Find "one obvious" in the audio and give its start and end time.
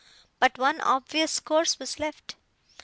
0.57-1.39